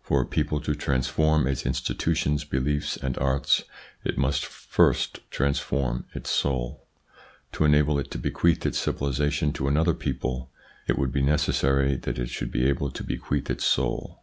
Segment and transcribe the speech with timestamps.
[0.00, 3.64] For a people to transform its institutions, beliefs, and arts
[4.02, 6.86] it must first transform its soul;
[7.52, 10.50] to enable it to bequeath its civilisation to another people,
[10.86, 14.22] it would be neces sary that it should be able to bequeath its soul.